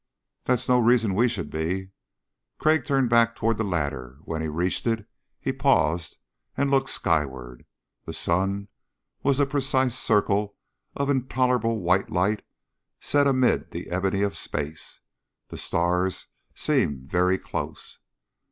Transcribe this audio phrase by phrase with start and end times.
[0.45, 1.91] "That's no reason we should be."
[2.57, 4.17] Crag turned back toward the ladder.
[4.23, 5.05] When he reached it,
[5.39, 6.17] he paused
[6.57, 7.67] and looked skyward.
[8.05, 8.69] The sun
[9.21, 10.55] was a precise circle
[10.95, 12.41] of intolerable white light
[12.99, 15.01] set amid the ebony of space.
[15.49, 16.25] The stars
[16.55, 17.99] seemed very close.